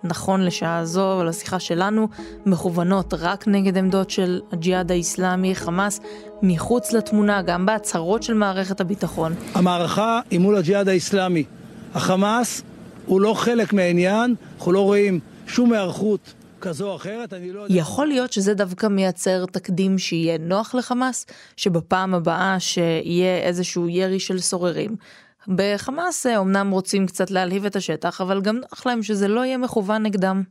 נכון 0.03 0.41
לשעה 0.41 0.85
זו, 0.85 1.23
לשיחה 1.23 1.59
שלנו, 1.59 2.07
מכוונות 2.45 3.13
רק 3.13 3.47
נגד 3.47 3.77
עמדות 3.77 4.09
של 4.09 4.41
הג'יהאד 4.51 4.91
האיסלאמי, 4.91 5.55
חמאס, 5.55 5.99
מחוץ 6.41 6.93
לתמונה, 6.93 7.41
גם 7.41 7.65
בהצהרות 7.65 8.23
של 8.23 8.33
מערכת 8.33 8.81
הביטחון. 8.81 9.33
המערכה 9.53 10.19
היא 10.31 10.39
מול 10.39 10.57
הג'יהאד 10.57 10.87
האיסלאמי. 10.89 11.43
החמאס 11.93 12.61
הוא 13.05 13.21
לא 13.21 13.33
חלק 13.33 13.73
מהעניין, 13.73 14.35
אנחנו 14.57 14.71
לא 14.71 14.81
רואים 14.81 15.19
שום 15.47 15.73
היערכות 15.73 16.33
כזו 16.61 16.89
או 16.89 16.95
אחרת, 16.95 17.33
אני 17.33 17.51
לא 17.51 17.59
יודע... 17.59 17.75
יכול 17.75 18.07
להיות 18.07 18.31
שזה 18.31 18.53
דווקא 18.53 18.87
מייצר 18.87 19.45
תקדים 19.45 19.97
שיהיה 19.97 20.37
נוח 20.37 20.75
לחמאס, 20.75 21.25
שבפעם 21.57 22.13
הבאה 22.13 22.55
שיהיה 22.59 23.37
איזשהו 23.37 23.89
ירי 23.89 24.19
של 24.19 24.37
סוררים. 24.37 24.91
בחמאס 25.47 26.25
אומנם 26.37 26.67
אה, 26.67 26.71
רוצים 26.71 27.05
קצת 27.05 27.31
להלהיב 27.31 27.65
את 27.65 27.75
השטח, 27.75 28.21
אבל 28.21 28.41
גם 28.41 28.55
נוח 28.55 28.85
להם 28.85 29.01
שזה 29.01 29.27
לא 29.27 29.45
יהיה 29.45 29.57
מכוון 29.57 30.03
נגדם. 30.03 30.41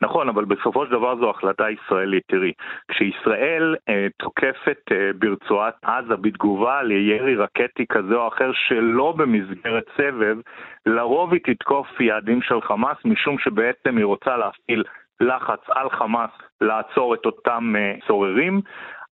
נכון, 0.00 0.28
אבל 0.28 0.44
בסופו 0.44 0.86
של 0.86 0.92
דבר 0.92 1.16
זו 1.16 1.30
החלטה 1.30 1.64
ישראלית. 1.70 2.22
תראי, 2.26 2.52
כשישראל 2.88 3.76
אה, 3.88 4.06
תוקפת 4.18 4.80
אה, 4.92 5.10
ברצועת 5.18 5.74
עזה 5.82 6.16
בתגובה 6.16 6.82
לירי 6.82 7.36
רקטי 7.36 7.84
כזה 7.88 8.14
או 8.14 8.28
אחר 8.28 8.50
שלא 8.52 9.14
במסגרת 9.16 9.84
סבב, 9.96 10.36
לרוב 10.86 11.32
היא 11.32 11.40
תתקוף 11.44 12.00
יעדים 12.00 12.42
של 12.42 12.60
חמאס, 12.60 12.96
משום 13.04 13.38
שבעצם 13.38 13.96
היא 13.96 14.04
רוצה 14.04 14.36
להפעיל 14.36 14.84
לחץ 15.20 15.60
על 15.68 15.90
חמאס 15.90 16.30
לעצור 16.60 17.14
את 17.14 17.26
אותם 17.26 17.74
צוררים. 18.06 18.60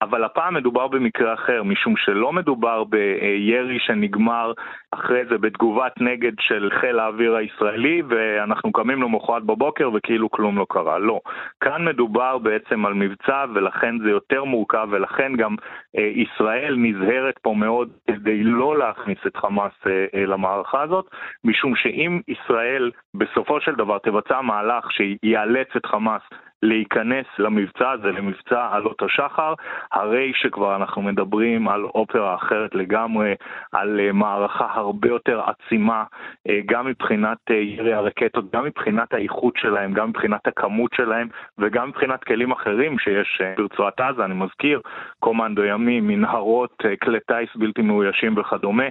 אבל 0.03 0.25
הפעם 0.25 0.55
מדובר 0.55 0.89
במקרה 0.89 1.35
אחר, 1.35 1.63
משום 1.63 1.97
שלא 1.97 2.33
מדובר 2.33 2.85
בירי 2.85 3.79
שנגמר 3.79 4.53
אחרי 4.91 5.25
זה 5.31 5.39
בתגובת 5.39 5.93
נגד 6.01 6.33
של 6.41 6.71
חיל 6.81 6.99
האוויר 6.99 7.35
הישראלי, 7.35 8.03
ואנחנו 8.09 8.73
קמים 8.73 9.03
למחרת 9.03 9.43
בבוקר 9.43 9.91
וכאילו 9.95 10.31
כלום 10.31 10.59
לא 10.59 10.67
קרה. 10.69 10.99
לא. 10.99 11.21
כאן 11.61 11.85
מדובר 11.85 12.39
בעצם 12.39 12.87
על 12.87 12.95
מבצע, 12.95 13.45
ולכן 13.55 13.99
זה 13.99 14.11
יותר 14.11 14.45
מורכב, 14.45 14.89
ולכן 14.91 15.37
גם 15.37 15.57
אה, 15.99 16.13
ישראל 16.15 16.77
נזהרת 16.79 17.39
פה 17.39 17.55
מאוד 17.55 17.91
כדי 18.07 18.45
לא 18.45 18.79
להכניס 18.79 19.19
את 19.27 19.37
חמאס 19.37 19.73
אה, 19.87 20.07
אה, 20.15 20.27
למערכה 20.27 20.83
הזאת, 20.83 21.07
משום 21.45 21.77
שאם 21.77 22.21
ישראל 22.29 22.91
בסופו 23.15 23.61
של 23.61 23.75
דבר 23.75 23.99
תבצע 23.99 24.41
מהלך 24.41 24.93
שיאלץ 24.93 25.69
את 25.77 25.87
חמאס 25.87 26.23
להיכנס 26.63 27.27
למבצע 27.39 27.91
הזה, 27.91 28.13
למבצע 28.13 28.69
עלות 28.73 29.03
השחר, 29.03 29.55
הרי 29.93 30.33
שכבר 30.35 30.77
אנחנו 30.77 31.03
מדברים 31.03 31.69
על 31.69 31.85
אופרה 31.85 32.35
אחרת 32.35 32.75
לגמרי, 32.75 33.35
על 33.73 34.01
אה, 34.01 34.13
מערכה 34.13 34.67
הרבה 34.71 35.09
יותר 35.09 35.41
עצימה, 35.41 36.05
אה, 36.49 36.61
גם 36.67 36.87
מבחינת 36.87 37.39
אה, 37.51 37.57
ירי 37.57 37.93
הרקטות, 37.93 38.51
גם 38.53 38.65
מבחינת 38.65 39.15
האיכות 39.15 39.57
שלהם, 39.57 39.93
גם 39.93 40.09
מבחינת 40.09 40.47
הכמות 40.47 40.91
שלהם 40.95 41.29
וגם 41.59 41.89
מבחינת 41.89 42.25
כלים 42.25 42.53
אחרים 42.53 42.99
שיש 42.99 43.41
ברצועת 43.57 44.01
עזה, 44.01 44.25
אני 44.25 44.35
מזכיר, 44.35 44.81
קומנדו 45.19 45.65
ימי, 45.65 46.01
מנהרות, 46.01 46.83
כלי 47.03 47.19
טיס 47.21 47.57
בלתי 47.57 47.83
מאוישים 47.83 48.39
וכדומה. 48.39 48.85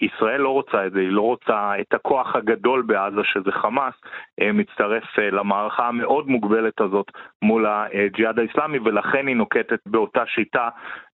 ישראל 0.00 0.40
לא 0.40 0.48
רוצה 0.48 0.86
את 0.86 0.92
זה, 0.92 1.00
היא 1.00 1.08
לא 1.08 1.20
רוצה 1.20 1.72
את 1.80 1.94
הכוח 1.94 2.36
הגדול 2.36 2.82
בעזה 2.82 3.20
שזה 3.24 3.52
חמאס, 3.52 3.94
מצטרף 4.40 5.18
למערכה 5.18 5.88
המאוד 5.88 6.28
מוגבלת 6.28 6.79
הזאת 6.80 7.06
מול 7.42 7.66
הג'יהאד 7.66 8.38
האיסלאמי 8.38 8.78
ולכן 8.78 9.26
היא 9.26 9.36
נוקטת 9.36 9.80
באותה 9.86 10.26
שיטה 10.26 10.68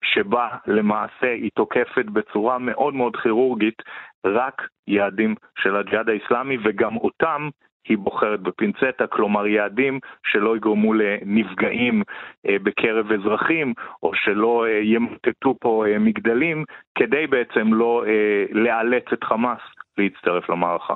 שבה 0.04 0.48
למעשה 0.66 1.32
היא 1.32 1.50
תוקפת 1.54 2.04
בצורה 2.04 2.58
מאוד 2.58 2.94
מאוד 2.94 3.16
כירורגית 3.16 3.82
רק 4.24 4.62
יעדים 4.88 5.34
של 5.58 5.76
הג'יהאד 5.76 6.08
האיסלאמי 6.08 6.56
וגם 6.64 6.96
אותם 6.96 7.48
היא 7.88 7.98
בוחרת 7.98 8.40
בפינצטה, 8.40 9.06
כלומר 9.06 9.46
יעדים 9.46 10.00
שלא 10.26 10.56
יגרמו 10.56 10.94
לנפגעים 10.94 12.02
אה, 12.48 12.56
בקרב 12.62 13.12
אזרחים 13.12 13.72
או 14.02 14.12
שלא 14.14 14.66
אה, 14.66 14.80
ימוטטו 14.82 15.54
פה 15.60 15.84
אה, 15.86 15.98
מגדלים 15.98 16.64
כדי 16.94 17.26
בעצם 17.26 17.74
לא 17.74 18.04
לאלץ 18.50 19.04
את 19.12 19.24
חמאס 19.24 19.60
להצטרף 19.98 20.50
למערכה. 20.50 20.94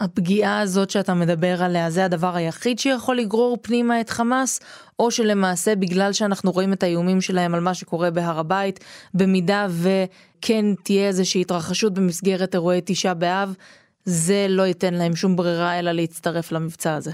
הפגיעה 0.00 0.60
הזאת 0.60 0.90
שאתה 0.90 1.14
מדבר 1.14 1.54
עליה 1.64 1.90
זה 1.90 2.04
הדבר 2.04 2.32
היחיד 2.34 2.78
שיכול 2.78 3.16
לגרור 3.16 3.58
פנימה 3.62 4.00
את 4.00 4.10
חמאס, 4.10 4.60
או 4.98 5.10
שלמעשה 5.10 5.76
בגלל 5.76 6.12
שאנחנו 6.12 6.50
רואים 6.50 6.72
את 6.72 6.82
האיומים 6.82 7.20
שלהם 7.20 7.54
על 7.54 7.60
מה 7.60 7.74
שקורה 7.74 8.10
בהר 8.10 8.38
הבית, 8.38 8.78
במידה 9.14 9.66
וכן 9.82 10.64
תהיה 10.84 11.06
איזושהי 11.06 11.40
התרחשות 11.40 11.94
במסגרת 11.94 12.54
אירועי 12.54 12.80
תשעה 12.86 13.14
באב, 13.14 13.54
זה 14.04 14.46
לא 14.48 14.62
ייתן 14.62 14.94
להם 14.94 15.14
שום 15.14 15.36
ברירה 15.36 15.78
אלא 15.78 15.92
להצטרף 15.92 16.52
למבצע 16.52 16.94
הזה. 16.94 17.12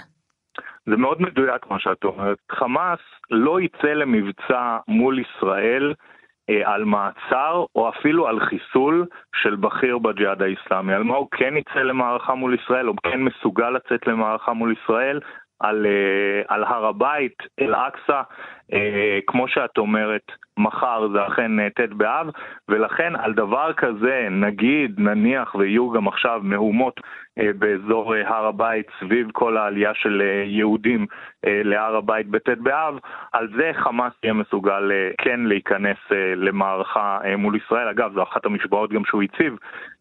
זה 0.87 0.97
מאוד 0.97 1.23
מדויק 1.23 1.66
מה 1.71 1.76
שאת 1.78 2.05
אומרת. 2.05 2.38
חמאס 2.52 2.99
לא 3.31 3.61
יצא 3.61 3.88
למבצע 3.88 4.76
מול 4.88 5.19
ישראל 5.19 5.95
על 6.65 6.85
מעצר 6.85 7.65
או 7.75 7.88
אפילו 7.88 8.29
על 8.29 8.41
חיסול 8.41 9.07
של 9.43 9.57
בכיר 9.57 9.99
בג'יהאד 9.99 10.43
האיסלאמי. 10.43 10.95
על 10.95 11.03
מה 11.03 11.17
הוא 11.17 11.29
כן 11.31 11.57
יצא 11.57 11.81
למערכה 11.81 12.35
מול 12.35 12.55
ישראל, 12.55 12.88
או 12.88 12.93
כן 13.03 13.23
מסוגל 13.23 13.71
לצאת 13.71 14.07
למערכה 14.07 14.53
מול 14.53 14.75
ישראל, 14.83 15.21
על, 15.61 15.87
אה, 15.87 16.43
על 16.49 16.65
הר 16.65 16.87
הבית, 16.87 17.43
אל-אקצא, 17.61 18.23
אה, 18.73 19.19
כמו 19.26 19.49
שאת 19.49 19.79
אומרת, 19.79 20.33
מחר 20.59 21.09
זה 21.12 21.26
אכן 21.26 21.61
אה, 21.61 21.71
ט' 21.71 21.93
באב, 21.93 22.31
ולכן 22.69 23.17
על 23.17 23.33
דבר 23.35 23.73
כזה, 23.73 24.29
נגיד, 24.31 25.00
נניח, 25.00 25.55
ויהיו 25.55 25.91
גם 25.91 26.09
עכשיו 26.09 26.41
מהומות 26.43 27.00
אה, 27.00 27.03
באזור 27.59 28.14
אה, 28.14 28.28
הר 28.28 28.47
הבית 28.47 28.87
סביב 29.00 29.28
כל 29.33 29.57
העלייה 29.57 29.95
של 29.95 30.23
אה, 30.23 30.43
יהודים 30.47 31.07
אה, 31.47 31.61
להר 31.64 31.97
הבית 31.97 32.28
בט' 32.28 32.59
באב, 32.59 32.99
על 33.33 33.49
זה 33.57 33.71
חמאס 33.75 34.12
יהיה 34.23 34.33
מסוגל 34.33 34.93
אה, 34.93 35.11
כן 35.19 35.40
להיכנס 35.40 35.97
אה, 36.12 36.35
למערכה 36.37 37.19
אה, 37.25 37.37
מול 37.37 37.57
ישראל. 37.57 37.88
אגב, 37.88 38.12
זו 38.14 38.23
אחת 38.23 38.47
המשוואות 38.47 38.93
גם 38.93 39.05
שהוא 39.05 39.23
הציב. 39.23 39.57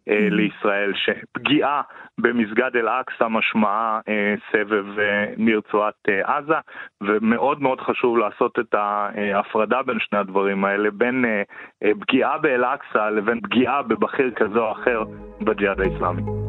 אה, 0.10 0.28
לישראל, 0.32 0.94
שפגיעה 0.96 1.82
במסגד 2.18 2.72
אל-אקצא 2.76 3.28
משמעה 3.28 4.00
אה, 4.08 4.36
סבב 4.52 5.00
אה, 5.00 5.26
מרצועת 5.38 6.10
עזה, 6.24 6.56
ומאוד 7.04 7.62
מאוד 7.62 7.82
חשוב 7.82 8.18
לעשות 8.18 8.60
את 8.60 8.74
ההפרדה 8.74 9.84
בין 9.84 10.00
שני 10.00 10.20
הדברים 10.20 10.66
האלה, 10.66 10.92
בין 10.92 11.26
פגיעה 12.00 12.38
באל-אקצא 12.38 13.10
לבין 13.10 13.42
פגיעה 13.42 13.82
בבכיר 13.82 14.32
כזה 14.32 14.60
או 14.60 14.72
אחר 14.72 15.04
בג'יהאד 15.42 15.80
האיסלאמי. 15.80 16.45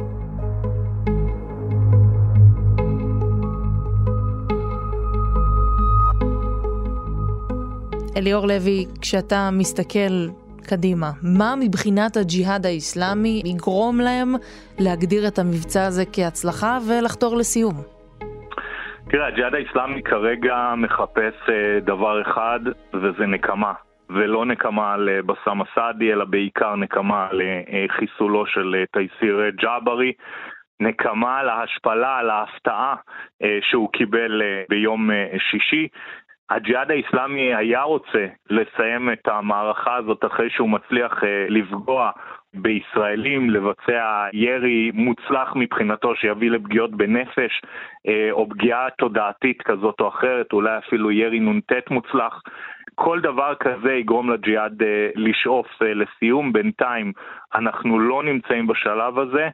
אליאור 8.17 8.47
לוי, 8.47 8.85
כשאתה 9.03 9.49
מסתכל 9.53 10.17
קדימה. 10.71 11.11
מה 11.37 11.55
מבחינת 11.65 12.17
הג'יהאד 12.17 12.67
האיסלאמי 12.67 13.43
יגרום 13.45 13.97
להם 14.01 14.31
להגדיר 14.79 15.29
את 15.29 15.39
המבצע 15.39 15.87
הזה 15.87 16.05
כהצלחה 16.13 16.79
ולחתור 16.89 17.37
לסיום? 17.37 17.77
תראה, 19.11 19.27
הג'יהאד 19.27 19.55
האיסלאמי 19.55 20.03
כרגע 20.03 20.75
מחפש 20.77 21.35
אה, 21.49 21.81
דבר 21.81 22.23
אחד, 22.23 22.61
וזה 22.95 23.27
נקמה. 23.27 23.73
ולא 24.11 24.47
נקמה 24.47 24.95
על 24.95 25.09
אה, 25.09 25.23
בסאם 25.23 25.63
אסעדי, 25.63 26.13
אלא 26.13 26.25
בעיקר 26.25 26.77
נקמה 26.77 27.27
על 27.31 27.41
אה, 27.41 27.85
חיסולו 27.89 28.47
של 28.47 28.85
תייסיר 28.93 29.51
ג'אברי. 29.63 30.13
נקמה 30.81 31.39
על 31.39 31.49
ההשפלה, 31.49 32.19
על 32.19 32.31
ההפתעה 32.31 32.95
שהוא 33.61 33.93
קיבל 33.93 34.43
ביום 34.69 35.11
שישי. 35.51 35.89
הג'יהאד 36.51 36.91
האיסלאמי 36.91 37.55
היה 37.55 37.83
רוצה 37.83 38.27
לסיים 38.51 39.13
את 39.13 39.29
המערכה 39.29 39.97
הזאת 39.97 40.25
אחרי 40.25 40.51
שהוא 40.51 40.71
מצליח 40.71 41.25
אה, 41.25 41.47
לפגוע 41.49 42.11
בישראלים, 42.55 43.51
לבצע 43.51 44.27
ירי 44.33 44.91
מוצלח 44.95 45.53
מבחינתו 45.57 46.17
שיביא 46.17 46.51
לפגיעות 46.51 46.91
בנפש 46.91 47.63
אה, 48.09 48.29
או 48.31 48.49
פגיעה 48.49 48.91
תודעתית 48.99 49.63
כזאת 49.63 50.01
או 50.01 50.09
אחרת, 50.09 50.53
אולי 50.53 50.79
אפילו 50.79 51.11
ירי 51.11 51.41
נ"ט 51.41 51.91
מוצלח. 51.91 52.43
כל 52.95 53.21
דבר 53.21 53.55
כזה 53.55 53.93
יגרום 53.93 54.31
לג'יהאד 54.31 54.83
אה, 54.83 55.09
לשאוף 55.15 55.67
לסיום. 55.83 56.53
בינתיים 56.53 57.13
אנחנו 57.55 57.99
לא 58.01 58.23
נמצאים 58.23 58.67
בשלב 58.67 59.19
הזה, 59.19 59.49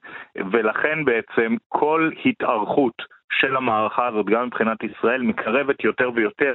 ולכן 0.51 1.05
בעצם 1.05 1.57
כל 1.69 2.11
התארכות 2.25 3.03
של 3.33 3.57
המערכה 3.57 4.07
הזאת, 4.07 4.27
גם 4.27 4.47
מבחינת 4.47 4.79
ישראל, 4.85 5.23
מקרבת 5.23 5.85
יותר 5.85 6.11
ויותר 6.15 6.55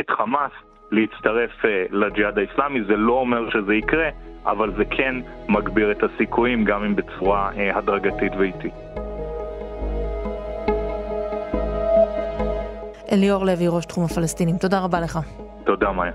את 0.00 0.10
חמאס 0.10 0.52
להצטרף 0.90 1.64
אה, 1.64 1.84
לג'יהאד 1.90 2.38
האיסלאמי, 2.38 2.84
זה 2.84 2.96
לא 2.96 3.12
אומר 3.12 3.50
שזה 3.50 3.74
יקרה, 3.74 4.08
אבל 4.46 4.72
זה 4.76 4.84
כן 4.84 5.14
מגביר 5.48 5.90
את 5.90 6.02
הסיכויים, 6.02 6.64
גם 6.64 6.84
אם 6.84 6.96
בצורה 6.96 7.50
אה, 7.56 7.78
הדרגתית 7.78 8.32
ואיטית. 8.38 8.74
אליאור 13.12 13.44
לוי, 13.46 13.68
ראש 13.68 13.86
תחום 13.86 14.04
הפלסטינים, 14.04 14.56
תודה 14.56 14.80
רבה 14.80 15.00
לך. 15.00 15.18
תודה, 15.64 15.92
מאיה. 15.92 16.12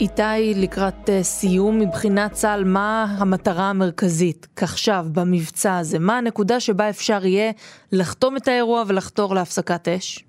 איתי, 0.00 0.54
לקראת 0.56 1.10
אה, 1.10 1.22
סיום, 1.22 1.78
מבחינת 1.78 2.32
צה"ל, 2.32 2.64
מה 2.64 3.06
המטרה 3.18 3.70
המרכזית 3.70 4.46
כעכשיו 4.56 5.06
במבצע 5.12 5.78
הזה? 5.78 5.98
מה 5.98 6.18
הנקודה 6.18 6.60
שבה 6.60 6.90
אפשר 6.90 7.26
יהיה 7.26 7.52
לחתום 7.92 8.36
את 8.36 8.48
האירוע 8.48 8.82
ולחתור 8.86 9.34
להפסקת 9.34 9.88
אש? 9.88 10.24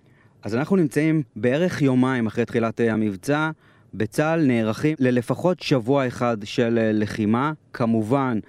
אז 0.46 0.56
אנחנו 0.56 0.76
נמצאים 0.76 1.22
בערך 1.36 1.82
יומיים 1.82 2.28
אחרי 2.28 2.46
תחילת 2.46 2.82
אה, 2.82 2.94
המבצע. 2.94 3.50
בצה"ל 3.94 4.46
נערכים 4.46 4.96
ללפחות 5.00 5.60
שבוע 5.60 6.08
אחד 6.08 6.38
של 6.44 6.80
אה, 6.82 6.92
לחימה. 6.94 7.52
כמובן, 7.74 8.40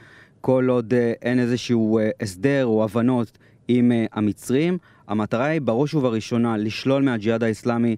כל 0.41 0.67
עוד 0.71 0.95
אה, 0.95 1.13
אין 1.23 1.39
איזשהו 1.39 2.01
הסדר 2.21 2.67
או 2.67 2.85
הבנות 2.85 3.39
עם 3.69 3.93
המצרים, 4.13 4.79
המטרה 5.09 5.45
היא 5.45 5.61
בראש 5.61 5.95
ובראשונה 5.95 6.57
לשלול 6.57 7.03
מהג'יהאד 7.03 7.43
האיסלאמי 7.43 7.97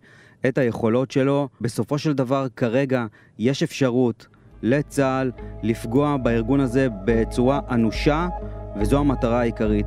את 0.48 0.58
היכולות 0.58 1.10
שלו. 1.10 1.48
בסופו 1.60 1.98
של 1.98 2.12
דבר, 2.12 2.46
כרגע 2.56 3.06
יש 3.38 3.62
אפשרות 3.62 4.26
לצה"ל 4.62 5.30
לפגוע 5.62 6.16
בארגון 6.16 6.60
הזה 6.60 6.88
בצורה 7.04 7.60
אנושה, 7.70 8.28
וזו 8.80 8.98
המטרה 8.98 9.40
העיקרית. 9.40 9.86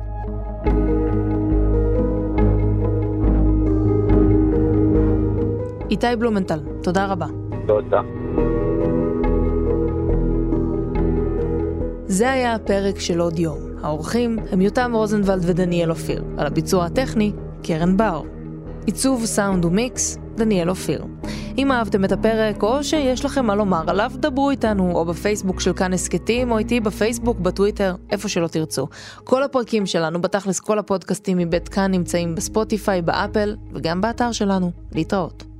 איתי 5.92 6.16
בלומנטל, 6.18 6.60
תודה 6.82 7.06
רבה. 7.06 7.26
תודה. 7.66 8.00
זה 12.06 12.30
היה 12.30 12.54
הפרק 12.54 12.98
של 12.98 13.20
עוד 13.20 13.38
יום. 13.38 13.58
האורחים 13.82 14.38
הם 14.52 14.60
יותם 14.60 14.92
רוזנבלד 14.94 15.42
ודניאל 15.46 15.90
אופיר. 15.90 16.24
על 16.38 16.46
הביצוע 16.46 16.84
הטכני, 16.84 17.32
קרן 17.62 17.96
בר. 17.96 18.22
עיצוב 18.86 19.24
סאונד 19.24 19.64
ומיקס, 19.64 20.18
דניאל 20.34 20.70
אופיר. 20.70 21.04
אם 21.58 21.72
אהבתם 21.72 22.04
את 22.04 22.12
הפרק 22.12 22.62
או 22.62 22.84
שיש 22.84 23.24
לכם 23.24 23.46
מה 23.46 23.54
לומר 23.54 23.82
עליו, 23.86 24.12
דברו 24.14 24.50
איתנו 24.50 24.92
או 24.94 25.04
בפייסבוק 25.04 25.60
של 25.60 25.72
כאן 25.72 25.92
הסכתים 25.92 26.50
או 26.50 26.58
איתי 26.58 26.80
בפייסבוק, 26.80 27.38
בטוויטר, 27.38 27.94
איפה 28.10 28.28
שלא 28.28 28.46
תרצו. 28.46 28.86
כל 29.24 29.42
הפרקים 29.42 29.86
שלנו, 29.86 30.20
בתכלס 30.20 30.60
כל 30.60 30.78
הפודקאסטים 30.78 31.38
מבית 31.38 31.68
כאן 31.68 31.90
נמצאים 31.90 32.34
בספוטיפיי, 32.34 33.02
באפל 33.02 33.56
וגם 33.74 34.00
באתר 34.00 34.32
שלנו. 34.32 34.70
להתראות. 34.94 35.51